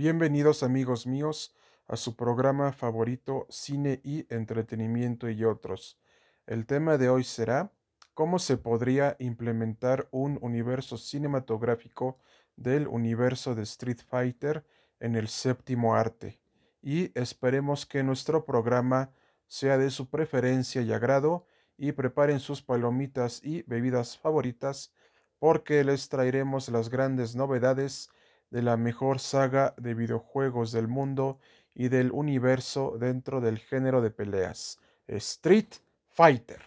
Bienvenidos 0.00 0.62
amigos 0.62 1.08
míos 1.08 1.56
a 1.88 1.96
su 1.96 2.14
programa 2.14 2.72
favorito 2.72 3.48
Cine 3.50 4.00
y 4.04 4.32
Entretenimiento 4.32 5.28
y 5.28 5.42
otros. 5.44 5.98
El 6.46 6.66
tema 6.66 6.98
de 6.98 7.08
hoy 7.08 7.24
será 7.24 7.72
cómo 8.14 8.38
se 8.38 8.58
podría 8.58 9.16
implementar 9.18 10.06
un 10.12 10.38
universo 10.40 10.98
cinematográfico 10.98 12.16
del 12.54 12.86
universo 12.86 13.56
de 13.56 13.64
Street 13.64 13.98
Fighter 14.06 14.64
en 15.00 15.16
el 15.16 15.26
séptimo 15.26 15.96
arte. 15.96 16.38
Y 16.80 17.10
esperemos 17.18 17.84
que 17.84 18.04
nuestro 18.04 18.44
programa 18.44 19.10
sea 19.48 19.78
de 19.78 19.90
su 19.90 20.08
preferencia 20.08 20.80
y 20.80 20.92
agrado 20.92 21.44
y 21.76 21.90
preparen 21.90 22.38
sus 22.38 22.62
palomitas 22.62 23.40
y 23.42 23.62
bebidas 23.62 24.16
favoritas 24.16 24.94
porque 25.40 25.82
les 25.82 26.08
traeremos 26.08 26.68
las 26.68 26.88
grandes 26.88 27.34
novedades 27.34 28.10
de 28.50 28.62
la 28.62 28.76
mejor 28.76 29.20
saga 29.20 29.74
de 29.76 29.94
videojuegos 29.94 30.72
del 30.72 30.88
mundo 30.88 31.38
y 31.74 31.88
del 31.88 32.10
universo 32.12 32.96
dentro 32.98 33.40
del 33.40 33.58
género 33.58 34.00
de 34.00 34.10
peleas, 34.10 34.78
Street 35.06 35.74
Fighter. 36.08 36.60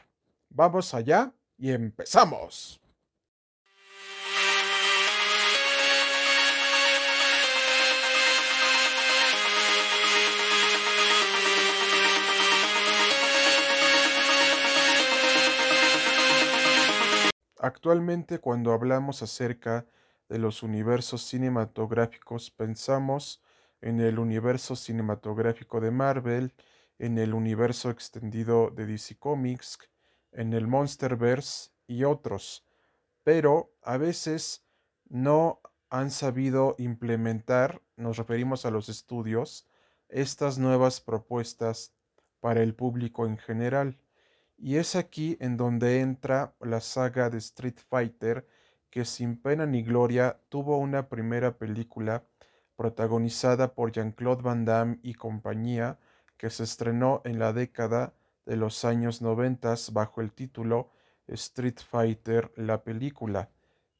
Vamos 0.49 0.93
allá 0.93 1.33
y 1.57 1.71
empezamos. 1.71 2.81
Actualmente 17.63 18.39
cuando 18.39 18.73
hablamos 18.73 19.21
acerca 19.21 19.85
los 20.39 20.63
universos 20.63 21.23
cinematográficos 21.23 22.51
pensamos 22.51 23.43
en 23.81 23.99
el 23.99 24.19
universo 24.19 24.75
cinematográfico 24.75 25.81
de 25.81 25.91
Marvel, 25.91 26.53
en 26.99 27.17
el 27.17 27.33
universo 27.33 27.89
extendido 27.89 28.69
de 28.69 28.85
DC 28.85 29.17
Comics, 29.17 29.79
en 30.31 30.53
el 30.53 30.67
Monsterverse 30.67 31.71
y 31.87 32.03
otros, 32.03 32.65
pero 33.23 33.73
a 33.81 33.97
veces 33.97 34.65
no 35.09 35.61
han 35.89 36.09
sabido 36.09 36.75
implementar, 36.77 37.81
nos 37.97 38.17
referimos 38.17 38.65
a 38.65 38.71
los 38.71 38.87
estudios, 38.87 39.67
estas 40.07 40.57
nuevas 40.57 41.01
propuestas 41.01 41.93
para 42.39 42.61
el 42.61 42.75
público 42.75 43.25
en 43.25 43.37
general. 43.37 43.97
Y 44.57 44.75
es 44.75 44.95
aquí 44.95 45.37
en 45.39 45.57
donde 45.57 45.99
entra 45.99 46.55
la 46.59 46.81
saga 46.81 47.29
de 47.29 47.39
Street 47.39 47.79
Fighter, 47.89 48.47
que 48.91 49.05
sin 49.05 49.37
pena 49.37 49.65
ni 49.65 49.81
gloria 49.81 50.37
tuvo 50.49 50.77
una 50.77 51.07
primera 51.07 51.57
película 51.57 52.23
protagonizada 52.75 53.73
por 53.73 53.91
Jean-Claude 53.91 54.43
Van 54.43 54.65
Damme 54.65 54.99
y 55.01 55.13
compañía, 55.13 55.97
que 56.37 56.49
se 56.49 56.63
estrenó 56.63 57.21
en 57.23 57.39
la 57.39 57.53
década 57.53 58.13
de 58.45 58.57
los 58.57 58.83
años 58.85 59.21
noventas 59.21 59.93
bajo 59.93 60.21
el 60.21 60.33
título 60.33 60.91
Street 61.27 61.79
Fighter 61.79 62.51
la 62.55 62.83
película. 62.83 63.49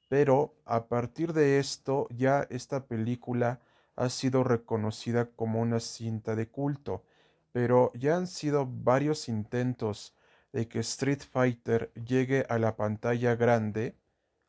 Pero 0.10 0.56
a 0.66 0.88
partir 0.88 1.32
de 1.32 1.60
esto 1.60 2.08
ya 2.10 2.46
esta 2.50 2.86
película 2.86 3.62
ha 3.96 4.10
sido 4.10 4.44
reconocida 4.44 5.30
como 5.30 5.62
una 5.62 5.80
cinta 5.80 6.36
de 6.36 6.50
culto, 6.50 7.06
pero 7.54 7.92
ya 7.94 8.18
han 8.18 8.28
sido 8.28 8.68
varios 8.68 9.30
intentos 9.30 10.16
de 10.52 10.68
que 10.68 10.80
Street 10.80 11.22
Fighter 11.22 11.92
llegue 11.94 12.46
a 12.50 12.58
la 12.58 12.76
pantalla 12.76 13.36
grande, 13.36 13.96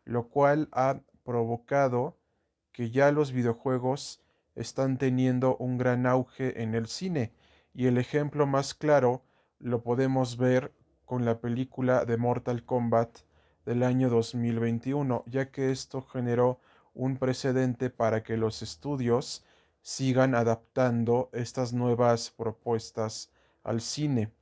lo 0.05 0.29
cual 0.29 0.69
ha 0.73 1.01
provocado 1.25 2.17
que 2.73 2.91
ya 2.91 3.13
los 3.13 3.33
videojuegos 3.33 4.23
están 4.55 4.99
teniendo 4.99 5.57
un 5.57 5.79
gran 5.79 6.07
auge 6.07 6.63
en 6.63 6.75
el 6.75 6.87
cine 6.87 7.33
y 7.75 7.87
el 7.87 7.99
ejemplo 7.99 8.47
más 8.47 8.75
claro 8.75 9.23
lo 9.59 9.83
podemos 9.83 10.37
ver 10.37 10.73
con 11.05 11.25
la 11.25 11.41
película 11.41 12.05
de 12.05 12.17
Mortal 12.17 12.65
Kombat 12.65 13.19
del 13.65 13.83
año 13.83 14.09
2021, 14.09 15.25
ya 15.27 15.51
que 15.51 15.71
esto 15.71 16.03
generó 16.03 16.59
un 16.95 17.17
precedente 17.17 17.91
para 17.91 18.23
que 18.23 18.37
los 18.37 18.63
estudios 18.63 19.45
sigan 19.83 20.35
adaptando 20.35 21.31
estas 21.33 21.73
nuevas 21.73 22.31
propuestas 22.31 23.31
al 23.63 23.81
cine. 23.81 24.33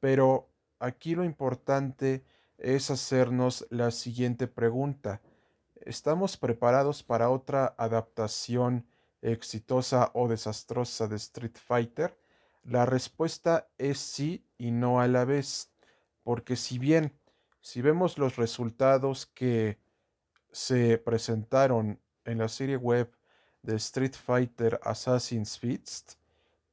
Pero 0.00 0.48
Aquí 0.84 1.14
lo 1.14 1.24
importante 1.24 2.24
es 2.58 2.90
hacernos 2.90 3.66
la 3.70 3.90
siguiente 3.90 4.46
pregunta. 4.46 5.20
¿Estamos 5.76 6.36
preparados 6.36 7.02
para 7.02 7.30
otra 7.30 7.74
adaptación 7.78 8.86
exitosa 9.22 10.10
o 10.14 10.28
desastrosa 10.28 11.08
de 11.08 11.16
Street 11.16 11.56
Fighter? 11.56 12.16
La 12.62 12.86
respuesta 12.86 13.68
es 13.76 13.98
sí 13.98 14.46
y 14.56 14.70
no 14.70 15.00
a 15.00 15.08
la 15.08 15.24
vez, 15.24 15.70
porque 16.22 16.56
si 16.56 16.78
bien, 16.78 17.12
si 17.60 17.82
vemos 17.82 18.18
los 18.18 18.36
resultados 18.36 19.26
que 19.26 19.78
se 20.50 20.98
presentaron 20.98 22.00
en 22.24 22.38
la 22.38 22.48
serie 22.48 22.76
web 22.76 23.10
de 23.62 23.76
Street 23.76 24.14
Fighter 24.14 24.80
Assassin's 24.82 25.58
Feast 25.58 26.14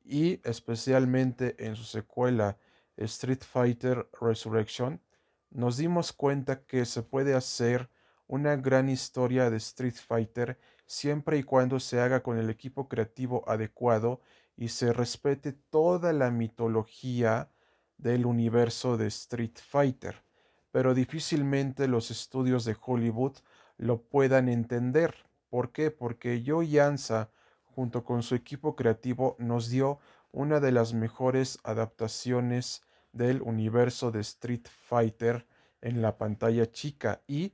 y 0.03 0.39
especialmente 0.47 1.55
en 1.65 1.75
su 1.75 1.83
secuela 1.83 2.57
Street 2.97 3.41
Fighter 3.41 4.07
Resurrection, 4.19 5.01
nos 5.51 5.77
dimos 5.77 6.13
cuenta 6.13 6.63
que 6.63 6.85
se 6.85 7.03
puede 7.03 7.35
hacer 7.35 7.89
una 8.27 8.55
gran 8.55 8.89
historia 8.89 9.49
de 9.49 9.57
Street 9.57 9.95
Fighter 9.95 10.57
siempre 10.85 11.37
y 11.37 11.43
cuando 11.43 11.79
se 11.79 11.99
haga 11.99 12.23
con 12.23 12.37
el 12.37 12.49
equipo 12.49 12.87
creativo 12.87 13.43
adecuado 13.47 14.21
y 14.55 14.69
se 14.69 14.93
respete 14.93 15.51
toda 15.51 16.13
la 16.13 16.31
mitología 16.31 17.49
del 17.97 18.25
universo 18.25 18.97
de 18.97 19.07
Street 19.07 19.57
Fighter. 19.57 20.23
Pero 20.71 20.93
difícilmente 20.93 21.87
los 21.87 22.11
estudios 22.11 22.63
de 22.63 22.77
Hollywood 22.79 23.37
lo 23.77 24.01
puedan 24.01 24.47
entender. 24.47 25.15
¿Por 25.49 25.71
qué? 25.71 25.91
Porque 25.91 26.43
Joe 26.45 26.67
Yanza, 26.67 27.29
junto 27.65 28.05
con 28.05 28.23
su 28.23 28.35
equipo 28.35 28.75
creativo, 28.75 29.35
nos 29.39 29.69
dio 29.69 29.99
una 30.31 30.61
de 30.61 30.71
las 30.71 30.93
mejores 30.93 31.59
adaptaciones 31.63 32.83
del 33.11 33.41
universo 33.41 34.11
de 34.11 34.21
Street 34.21 34.67
Fighter 34.67 35.45
en 35.81 36.01
la 36.01 36.17
pantalla 36.17 36.71
chica 36.71 37.21
y 37.27 37.53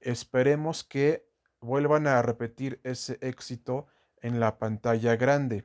esperemos 0.00 0.84
que 0.84 1.28
vuelvan 1.60 2.06
a 2.06 2.20
repetir 2.22 2.80
ese 2.84 3.18
éxito 3.20 3.86
en 4.22 4.40
la 4.40 4.58
pantalla 4.58 5.16
grande. 5.16 5.64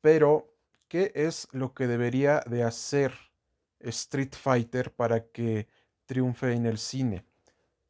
Pero, 0.00 0.54
¿qué 0.88 1.12
es 1.14 1.48
lo 1.52 1.74
que 1.74 1.86
debería 1.86 2.40
de 2.46 2.62
hacer 2.62 3.12
Street 3.80 4.34
Fighter 4.34 4.92
para 4.92 5.26
que 5.26 5.68
triunfe 6.06 6.52
en 6.52 6.66
el 6.66 6.78
cine? 6.78 7.24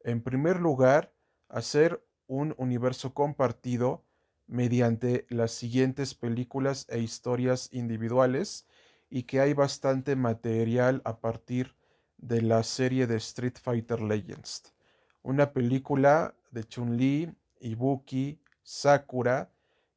En 0.03 0.21
primer 0.21 0.59
lugar, 0.59 1.13
hacer 1.49 2.03
un 2.27 2.55
universo 2.57 3.13
compartido 3.13 4.03
mediante 4.47 5.25
las 5.29 5.51
siguientes 5.51 6.15
películas 6.15 6.85
e 6.89 6.99
historias 6.99 7.69
individuales 7.71 8.67
y 9.11 9.23
que 9.23 9.41
hay 9.41 9.53
bastante 9.53 10.15
material 10.15 11.01
a 11.03 11.19
partir 11.19 11.75
de 12.17 12.41
la 12.41 12.63
serie 12.63 13.05
de 13.05 13.17
Street 13.17 13.57
Fighter 13.61 14.01
Legends. 14.01 14.73
Una 15.21 15.51
película 15.51 16.33
de 16.49 16.63
Chun-Li, 16.63 17.31
Ibuki, 17.59 18.39
Sakura 18.63 19.51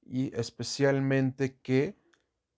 y 0.05 0.35
especialmente 0.37 1.57
que 1.63 1.97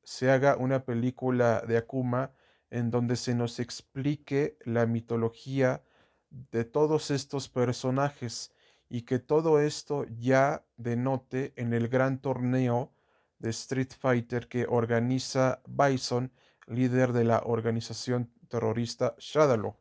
se 0.03 0.31
haga 0.31 0.57
una 0.57 0.85
película 0.85 1.63
de 1.67 1.77
Akuma 1.77 2.33
en 2.71 2.91
donde 2.91 3.17
se 3.17 3.35
nos 3.35 3.61
explique 3.61 4.57
la 4.65 4.87
mitología 4.87 5.83
de 6.31 6.65
todos 6.65 7.11
estos 7.11 7.49
personajes 7.49 8.53
y 8.89 9.03
que 9.03 9.19
todo 9.19 9.61
esto 9.61 10.07
ya 10.19 10.65
denote 10.77 11.53
en 11.57 11.75
el 11.75 11.89
gran 11.89 12.19
torneo 12.19 12.93
de 13.39 13.51
Street 13.51 13.93
Fighter 13.99 14.49
que 14.49 14.67
organiza 14.69 15.61
Bison, 15.67 16.33
líder 16.67 17.13
de 17.13 17.25
la 17.25 17.43
organización 17.45 18.31
terrorista 18.49 19.15
Shadalo. 19.19 19.79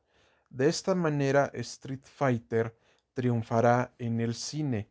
De 0.50 0.68
esta 0.68 0.96
manera 0.96 1.52
Street 1.54 2.04
Fighter 2.04 2.78
triunfará 3.14 3.94
en 3.98 4.20
el 4.20 4.36
cine 4.36 4.90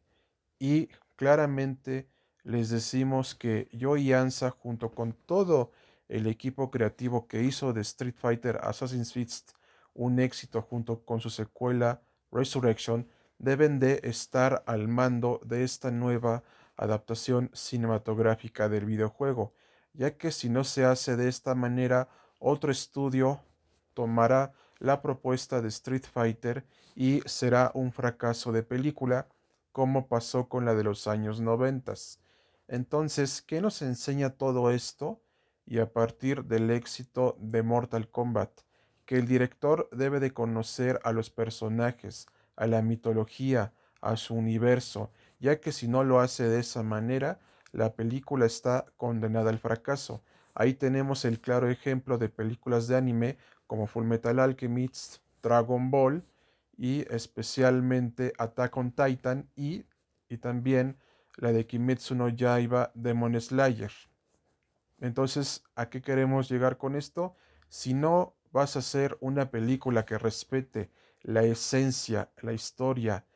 y 0.58 0.88
claramente 1.16 2.08
les 2.42 2.70
decimos 2.70 3.34
que 3.34 3.68
yo 3.72 3.96
y 3.96 4.12
Ansa 4.12 4.50
junto 4.50 4.90
con 4.92 5.12
todo 5.12 5.72
el 6.08 6.26
equipo 6.26 6.70
creativo 6.70 7.26
que 7.26 7.42
hizo 7.42 7.72
de 7.72 7.80
Street 7.80 8.14
Fighter 8.16 8.58
Assassin's 8.62 9.12
Creed 9.12 9.30
un 9.94 10.18
éxito 10.18 10.60
junto 10.60 11.04
con 11.04 11.20
su 11.20 11.30
secuela 11.30 12.02
Resurrection 12.30 13.08
deben 13.38 13.78
de 13.78 14.00
estar 14.02 14.62
al 14.66 14.88
mando 14.88 15.40
de 15.44 15.64
esta 15.64 15.90
nueva 15.90 16.42
adaptación 16.76 17.50
cinematográfica 17.52 18.68
del 18.68 18.84
videojuego, 18.84 19.54
ya 19.94 20.16
que 20.16 20.30
si 20.30 20.48
no 20.48 20.64
se 20.64 20.84
hace 20.84 21.16
de 21.16 21.28
esta 21.28 21.54
manera, 21.54 22.08
otro 22.38 22.70
estudio 22.70 23.40
tomará 23.94 24.52
la 24.78 25.00
propuesta 25.00 25.62
de 25.62 25.68
Street 25.68 26.04
Fighter 26.04 26.66
y 26.94 27.22
será 27.26 27.70
un 27.74 27.92
fracaso 27.92 28.52
de 28.52 28.62
película, 28.62 29.28
como 29.72 30.06
pasó 30.08 30.48
con 30.48 30.64
la 30.64 30.74
de 30.74 30.84
los 30.84 31.06
años 31.06 31.40
noventas. 31.40 32.20
Entonces, 32.68 33.42
¿qué 33.42 33.60
nos 33.60 33.82
enseña 33.82 34.30
todo 34.30 34.70
esto? 34.70 35.20
Y 35.66 35.78
a 35.78 35.92
partir 35.92 36.44
del 36.44 36.70
éxito 36.70 37.36
de 37.40 37.62
Mortal 37.62 38.08
Kombat, 38.08 38.50
que 39.06 39.16
el 39.16 39.26
director 39.26 39.88
debe 39.92 40.20
de 40.20 40.32
conocer 40.32 41.00
a 41.04 41.12
los 41.12 41.30
personajes, 41.30 42.26
a 42.56 42.66
la 42.66 42.82
mitología, 42.82 43.72
a 44.00 44.16
su 44.16 44.34
universo, 44.34 45.10
ya 45.40 45.60
que 45.60 45.72
si 45.72 45.88
no 45.88 46.04
lo 46.04 46.20
hace 46.20 46.44
de 46.48 46.60
esa 46.60 46.82
manera, 46.82 47.40
la 47.74 47.94
película 47.94 48.46
está 48.46 48.86
condenada 48.96 49.50
al 49.50 49.58
fracaso. 49.58 50.22
Ahí 50.54 50.74
tenemos 50.74 51.24
el 51.24 51.40
claro 51.40 51.68
ejemplo 51.68 52.18
de 52.18 52.28
películas 52.28 52.86
de 52.86 52.96
anime 52.96 53.36
como 53.66 53.88
Fullmetal 53.88 54.38
Alchemist, 54.38 55.16
Dragon 55.42 55.90
Ball 55.90 56.24
y 56.76 57.04
especialmente 57.12 58.32
Attack 58.38 58.76
on 58.76 58.92
Titan 58.92 59.50
y, 59.56 59.84
y 60.28 60.36
también 60.38 60.98
la 61.36 61.52
de 61.52 61.66
Kimetsu 61.66 62.14
no 62.14 62.28
Yaiba 62.28 62.92
Demon 62.94 63.40
Slayer. 63.40 63.92
Entonces, 65.00 65.64
¿a 65.74 65.90
qué 65.90 66.00
queremos 66.00 66.48
llegar 66.48 66.78
con 66.78 66.94
esto? 66.94 67.34
Si 67.68 67.92
no 67.92 68.36
vas 68.52 68.76
a 68.76 68.78
hacer 68.78 69.18
una 69.20 69.50
película 69.50 70.04
que 70.04 70.16
respete 70.16 70.92
la 71.22 71.42
esencia, 71.42 72.30
la 72.40 72.52
historia, 72.52 73.26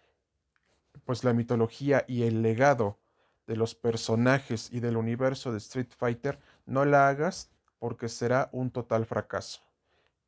pues 1.05 1.25
la 1.25 1.33
mitología 1.33 2.05
y 2.07 2.23
el 2.23 2.43
legado 2.43 3.01
de 3.49 3.57
los 3.57 3.75
personajes 3.75 4.69
y 4.71 4.79
del 4.79 4.97
universo 4.97 5.51
de 5.51 5.59
Street 5.59 5.89
Fighter, 5.97 6.39
no 6.67 6.85
la 6.85 7.09
hagas 7.09 7.51
porque 7.79 8.09
será 8.09 8.51
un 8.53 8.71
total 8.71 9.07
fracaso. 9.07 9.63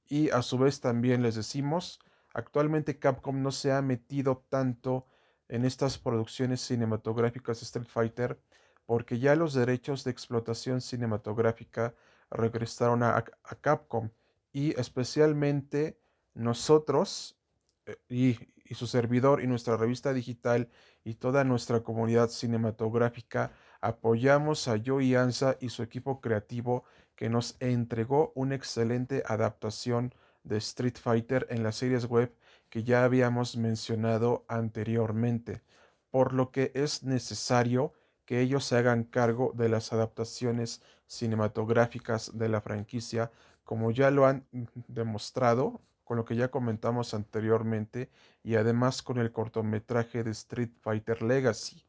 Y 0.08 0.31
a 0.31 0.43
su 0.43 0.58
vez 0.58 0.81
también 0.81 1.22
les 1.22 1.37
decimos, 1.37 2.00
actualmente 2.32 2.99
Capcom 2.99 3.43
no 3.43 3.52
se 3.52 3.72
ha 3.72 3.82
metido 3.82 4.44
tanto 4.49 5.06
en 5.49 5.64
estas 5.64 5.99
producciones 5.99 6.62
cinematográficas 6.62 7.61
de 7.61 7.64
Street 7.64 7.87
Fighter 7.87 8.40
porque 8.87 9.19
ya 9.19 9.37
los 9.37 9.52
derechos 9.52 10.02
de 10.02 10.11
explotación 10.11 10.81
cinematográfica 10.81 11.94
regresaron 12.31 13.02
a, 13.02 13.17
a 13.17 13.55
Capcom 13.61 14.11
y 14.52 14.78
especialmente 14.81 16.00
nosotros 16.32 17.38
eh, 17.87 17.96
y, 18.08 18.38
y 18.70 18.76
su 18.76 18.87
servidor 18.87 19.43
y 19.43 19.49
nuestra 19.49 19.76
revista 19.76 20.14
digital 20.14 20.69
y 21.02 21.14
toda 21.14 21.43
nuestra 21.43 21.81
comunidad 21.81 22.28
cinematográfica 22.31 23.50
apoyamos 23.81 24.69
a 24.69 24.81
Joey 24.82 25.17
Anza 25.17 25.56
y 25.61 25.70
su 25.70 25.82
equipo 25.82 26.20
creativo 26.20 26.84
que 27.17 27.28
nos 27.28 27.56
entregó 27.58 28.31
una 28.37 28.55
excelente 28.55 29.25
adaptación 29.26 30.14
de 30.44 30.58
Street 30.58 30.96
Fighter 31.02 31.49
en 31.50 31.64
las 31.64 31.76
series 31.76 32.06
web 32.06 32.32
que 32.69 32.84
ya 32.84 33.02
habíamos 33.02 33.56
mencionado 33.56 34.44
anteriormente, 34.46 35.62
por 36.08 36.32
lo 36.32 36.52
que 36.52 36.70
es 36.76 37.02
necesario 37.02 37.93
que 38.25 38.40
ellos 38.40 38.64
se 38.64 38.76
hagan 38.76 39.02
cargo 39.02 39.52
de 39.56 39.69
las 39.69 39.93
adaptaciones 39.93 40.81
cinematográficas 41.08 42.38
de 42.38 42.49
la 42.49 42.61
franquicia, 42.61 43.32
como 43.64 43.90
ya 43.90 44.12
lo 44.12 44.26
han 44.26 44.46
demostrado 44.87 45.81
con 46.10 46.16
lo 46.16 46.24
que 46.24 46.34
ya 46.34 46.50
comentamos 46.50 47.14
anteriormente 47.14 48.10
y 48.42 48.56
además 48.56 49.00
con 49.00 49.18
el 49.18 49.30
cortometraje 49.30 50.24
de 50.24 50.32
Street 50.32 50.72
Fighter 50.80 51.22
Legacy 51.22 51.84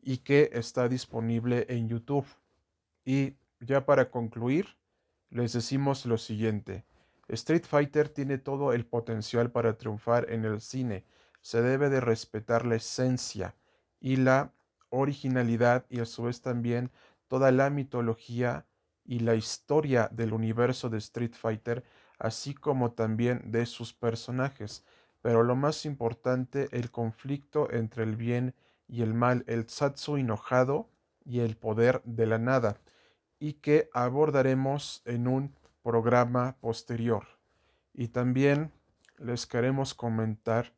y 0.00 0.18
que 0.18 0.50
está 0.52 0.88
disponible 0.88 1.66
en 1.68 1.88
YouTube. 1.88 2.26
Y 3.04 3.34
ya 3.58 3.84
para 3.84 4.08
concluir, 4.12 4.76
les 5.30 5.52
decimos 5.52 6.06
lo 6.06 6.16
siguiente. 6.16 6.84
Street 7.26 7.64
Fighter 7.66 8.08
tiene 8.08 8.38
todo 8.38 8.72
el 8.72 8.86
potencial 8.86 9.50
para 9.50 9.76
triunfar 9.76 10.30
en 10.30 10.44
el 10.44 10.60
cine. 10.60 11.04
Se 11.40 11.60
debe 11.60 11.90
de 11.90 12.00
respetar 12.00 12.64
la 12.64 12.76
esencia 12.76 13.56
y 13.98 14.14
la 14.14 14.52
originalidad 14.90 15.86
y 15.90 15.98
a 15.98 16.04
su 16.04 16.22
vez 16.22 16.40
también 16.40 16.92
toda 17.26 17.50
la 17.50 17.68
mitología 17.68 18.64
y 19.04 19.18
la 19.18 19.34
historia 19.34 20.08
del 20.12 20.34
universo 20.34 20.88
de 20.88 20.98
Street 20.98 21.34
Fighter 21.34 21.82
así 22.20 22.54
como 22.54 22.92
también 22.92 23.50
de 23.50 23.66
sus 23.66 23.92
personajes, 23.92 24.84
pero 25.22 25.42
lo 25.42 25.56
más 25.56 25.84
importante, 25.84 26.68
el 26.70 26.90
conflicto 26.90 27.70
entre 27.72 28.04
el 28.04 28.14
bien 28.14 28.54
y 28.86 29.02
el 29.02 29.14
mal, 29.14 29.42
el 29.46 29.68
Satsu 29.68 30.16
enojado 30.16 30.88
y 31.24 31.40
el 31.40 31.56
poder 31.56 32.02
de 32.04 32.26
la 32.26 32.38
nada, 32.38 32.76
y 33.38 33.54
que 33.54 33.88
abordaremos 33.92 35.02
en 35.06 35.26
un 35.26 35.54
programa 35.82 36.56
posterior. 36.60 37.26
Y 37.94 38.08
también 38.08 38.70
les 39.18 39.46
queremos 39.46 39.94
comentar 39.94 40.72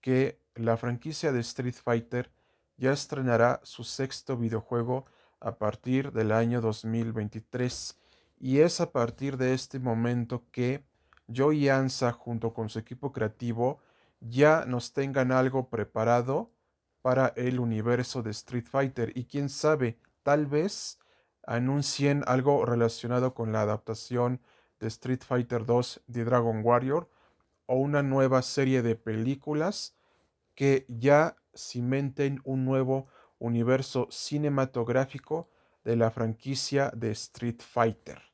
que 0.00 0.38
la 0.54 0.76
franquicia 0.76 1.32
de 1.32 1.40
Street 1.40 1.74
Fighter 1.74 2.30
ya 2.76 2.92
estrenará 2.92 3.60
su 3.64 3.82
sexto 3.82 4.36
videojuego 4.36 5.06
a 5.40 5.56
partir 5.56 6.12
del 6.12 6.30
año 6.30 6.60
2023 6.60 7.98
y 8.44 8.60
es 8.60 8.82
a 8.82 8.92
partir 8.92 9.38
de 9.38 9.54
este 9.54 9.78
momento 9.78 10.44
que 10.50 10.84
Joey 11.34 11.70
Ansa 11.70 12.12
junto 12.12 12.52
con 12.52 12.68
su 12.68 12.78
equipo 12.78 13.10
creativo 13.10 13.80
ya 14.20 14.66
nos 14.66 14.92
tengan 14.92 15.32
algo 15.32 15.70
preparado 15.70 16.52
para 17.00 17.28
el 17.36 17.58
universo 17.58 18.22
de 18.22 18.32
Street 18.32 18.66
Fighter 18.70 19.16
y 19.16 19.24
quién 19.24 19.48
sabe, 19.48 19.98
tal 20.22 20.44
vez 20.44 20.98
anuncien 21.46 22.22
algo 22.26 22.66
relacionado 22.66 23.32
con 23.32 23.50
la 23.50 23.62
adaptación 23.62 24.42
de 24.78 24.88
Street 24.88 25.22
Fighter 25.26 25.64
2 25.64 26.02
de 26.06 26.24
Dragon 26.26 26.60
Warrior 26.62 27.08
o 27.64 27.76
una 27.76 28.02
nueva 28.02 28.42
serie 28.42 28.82
de 28.82 28.94
películas 28.94 29.96
que 30.54 30.84
ya 30.90 31.36
cimenten 31.56 32.42
un 32.44 32.66
nuevo 32.66 33.06
universo 33.38 34.06
cinematográfico 34.10 35.48
de 35.82 35.96
la 35.96 36.10
franquicia 36.10 36.92
de 36.94 37.10
Street 37.12 37.62
Fighter. 37.62 38.33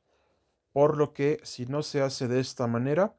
Por 0.71 0.97
lo 0.97 1.13
que 1.13 1.39
si 1.43 1.65
no 1.65 1.83
se 1.83 2.01
hace 2.01 2.27
de 2.27 2.39
esta 2.39 2.67
manera, 2.67 3.15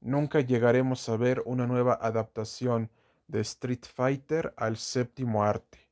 nunca 0.00 0.40
llegaremos 0.40 1.08
a 1.08 1.16
ver 1.16 1.42
una 1.46 1.66
nueva 1.66 1.98
adaptación 2.00 2.90
de 3.28 3.40
Street 3.40 3.84
Fighter 3.94 4.52
al 4.56 4.76
séptimo 4.76 5.44
arte. 5.44 5.88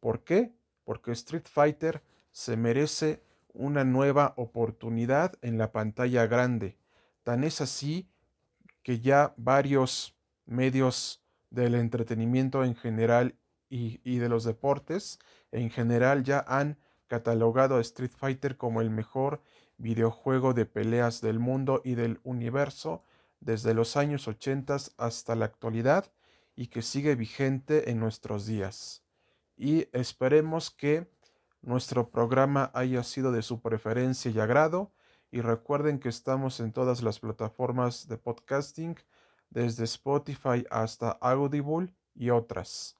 ¿Por 0.00 0.22
qué? 0.24 0.52
Porque 0.84 1.12
Street 1.12 1.46
Fighter 1.46 2.02
se 2.30 2.56
merece 2.56 3.22
una 3.52 3.84
nueva 3.84 4.34
oportunidad 4.36 5.34
en 5.42 5.58
la 5.58 5.72
pantalla 5.72 6.26
grande. 6.26 6.78
Tan 7.24 7.44
es 7.44 7.60
así 7.60 8.08
que 8.82 9.00
ya 9.00 9.34
varios 9.36 10.16
medios 10.46 11.22
del 11.50 11.74
entretenimiento 11.74 12.64
en 12.64 12.74
general 12.74 13.34
y, 13.68 14.00
y, 14.04 14.18
de 14.18 14.28
los 14.28 14.44
deportes 14.44 15.18
en 15.50 15.70
general 15.70 16.22
ya 16.22 16.44
han 16.46 16.78
catalogado 17.06 17.76
a 17.76 17.80
Street 17.80 18.12
Fighter 18.16 18.56
como 18.56 18.80
el 18.80 18.90
mejor 18.90 19.42
videojuego 19.78 20.54
de 20.54 20.66
peleas 20.66 21.20
del 21.20 21.38
mundo 21.38 21.80
y 21.84 21.94
del 21.94 22.20
universo 22.24 23.02
desde 23.40 23.74
los 23.74 23.96
años 23.96 24.28
80 24.28 24.76
hasta 24.96 25.34
la 25.34 25.44
actualidad 25.44 26.12
y 26.56 26.66
que 26.66 26.82
sigue 26.82 27.14
vigente 27.14 27.90
en 27.90 28.00
nuestros 28.00 28.46
días. 28.46 29.04
Y 29.56 29.88
esperemos 29.92 30.70
que 30.70 31.08
nuestro 31.62 32.10
programa 32.10 32.70
haya 32.74 33.02
sido 33.02 33.32
de 33.32 33.42
su 33.42 33.60
preferencia 33.60 34.30
y 34.30 34.38
agrado 34.38 34.92
y 35.30 35.40
recuerden 35.40 35.98
que 35.98 36.08
estamos 36.08 36.60
en 36.60 36.72
todas 36.72 37.02
las 37.02 37.20
plataformas 37.20 38.08
de 38.08 38.16
podcasting, 38.16 38.96
desde 39.50 39.84
Spotify 39.84 40.64
hasta 40.70 41.10
Audible 41.20 41.94
y 42.14 42.30
otras. 42.30 42.96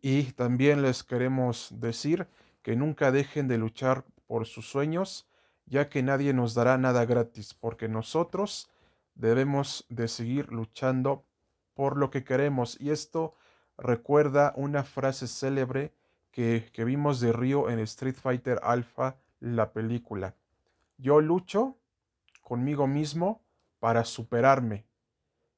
Y 0.00 0.32
también 0.32 0.82
les 0.82 1.02
queremos 1.02 1.68
decir 1.72 2.28
que 2.62 2.76
nunca 2.76 3.12
dejen 3.12 3.48
de 3.48 3.58
luchar 3.58 4.04
por 4.26 4.46
sus 4.46 4.68
sueños, 4.68 5.28
ya 5.66 5.88
que 5.88 6.02
nadie 6.02 6.32
nos 6.32 6.54
dará 6.54 6.78
nada 6.78 7.04
gratis, 7.04 7.54
porque 7.54 7.88
nosotros 7.88 8.70
debemos 9.14 9.84
de 9.88 10.08
seguir 10.08 10.52
luchando 10.52 11.26
por 11.74 11.96
lo 11.96 12.10
que 12.10 12.24
queremos. 12.24 12.80
Y 12.80 12.90
esto 12.90 13.34
recuerda 13.76 14.52
una 14.56 14.84
frase 14.84 15.26
célebre 15.26 15.92
que, 16.30 16.70
que 16.72 16.84
vimos 16.84 17.20
de 17.20 17.32
Río 17.32 17.68
en 17.68 17.80
Street 17.80 18.16
Fighter 18.16 18.60
Alpha, 18.62 19.18
la 19.40 19.72
película. 19.72 20.36
Yo 20.96 21.20
lucho 21.20 21.76
conmigo 22.42 22.86
mismo 22.86 23.42
para 23.80 24.04
superarme, 24.04 24.86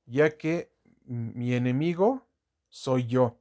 ya 0.06 0.36
que 0.36 0.72
mi 1.04 1.54
enemigo 1.54 2.26
soy 2.68 3.06
yo, 3.06 3.38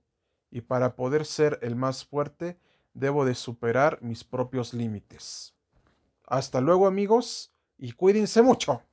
y 0.50 0.62
para 0.62 0.96
poder 0.96 1.26
ser 1.26 1.60
el 1.62 1.76
más 1.76 2.06
fuerte 2.06 2.60
debo 2.94 3.26
de 3.26 3.36
superar 3.36 4.02
mis 4.02 4.24
propios 4.24 4.74
límites. 4.74 5.57
Hasta 6.28 6.62
luego 6.62 6.88
amigos 6.88 7.54
y 7.78 7.94
cuídense 7.94 8.42
mucho. 8.42 8.84